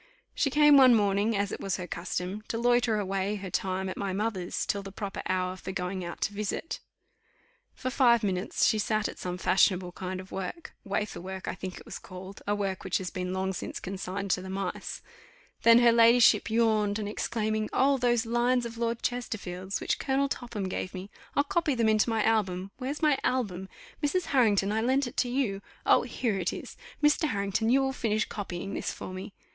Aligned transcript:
She 0.33 0.49
came 0.49 0.77
one 0.77 0.95
morning, 0.95 1.37
as 1.37 1.51
it 1.51 1.59
was 1.59 1.77
her 1.77 1.85
custom, 1.85 2.41
to 2.47 2.57
loiter 2.57 2.97
away 2.97 3.35
her 3.35 3.51
time 3.51 3.87
at 3.87 3.97
my 3.99 4.13
mother's 4.13 4.65
till 4.65 4.81
the 4.81 4.91
proper 4.91 5.21
hour 5.29 5.55
for 5.55 5.71
going 5.71 6.03
out 6.03 6.21
to 6.21 6.33
visit. 6.33 6.79
For 7.75 7.91
five 7.91 8.23
minutes 8.23 8.65
she 8.65 8.79
sat 8.79 9.07
at 9.07 9.19
some 9.19 9.37
fashionable 9.37 9.91
kind 9.91 10.19
of 10.19 10.31
work 10.31 10.73
wafer 10.83 11.21
work, 11.21 11.47
I 11.47 11.53
think 11.53 11.77
it 11.77 11.85
was 11.85 11.99
called, 11.99 12.41
a 12.47 12.55
work 12.55 12.83
which 12.83 12.97
has 12.97 13.11
been 13.11 13.31
long 13.31 13.53
since 13.53 13.79
consigned 13.79 14.31
to 14.31 14.41
the 14.41 14.49
mice; 14.49 15.03
then 15.61 15.77
her 15.77 15.91
ladyship 15.91 16.49
yawned, 16.49 16.97
and 16.97 17.07
exclaiming, 17.07 17.69
"Oh, 17.71 17.99
those 17.99 18.25
lines 18.25 18.65
of 18.65 18.79
Lord 18.79 19.03
Chesterfield's, 19.03 19.79
which 19.79 19.99
Colonel 19.99 20.29
Topham 20.29 20.67
gave 20.67 20.95
me; 20.95 21.11
I'll 21.35 21.43
copy 21.43 21.75
them 21.75 21.87
into 21.87 22.09
my 22.09 22.23
album. 22.23 22.71
Where's 22.79 23.03
my 23.03 23.19
album? 23.23 23.69
Mrs. 24.01 24.25
Harrington, 24.33 24.71
I 24.71 24.81
lent 24.81 25.05
it 25.05 25.15
to 25.17 25.29
you. 25.29 25.61
Oh! 25.85 26.01
here 26.01 26.39
it 26.39 26.51
is. 26.51 26.75
Mr. 27.03 27.27
Harrington, 27.29 27.69
you 27.69 27.83
will 27.83 27.93
finish 27.93 28.25
copying 28.25 28.73
this 28.73 28.91
for 28.91 29.13
me." 29.13 29.35